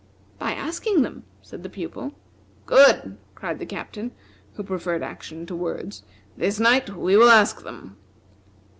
"By 0.39 0.53
asking 0.53 1.03
them," 1.03 1.25
said 1.43 1.61
the 1.61 1.69
Pupil. 1.69 2.13
"Good!" 2.65 3.19
cried 3.35 3.59
the 3.59 3.67
Captain, 3.67 4.13
who 4.55 4.63
preferred 4.63 5.03
action 5.03 5.45
to 5.45 5.55
words. 5.55 6.01
"This 6.35 6.59
night 6.59 6.89
we 6.97 7.15
will 7.15 7.29
ask 7.29 7.61
them." 7.61 7.97